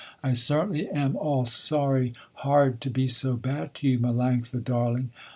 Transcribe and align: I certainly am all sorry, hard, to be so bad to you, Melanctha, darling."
I 0.23 0.33
certainly 0.33 0.89
am 0.89 1.15
all 1.15 1.45
sorry, 1.45 2.15
hard, 2.37 2.81
to 2.81 2.89
be 2.89 3.07
so 3.07 3.35
bad 3.35 3.75
to 3.75 3.87
you, 3.87 3.99
Melanctha, 3.99 4.63
darling." 4.63 5.11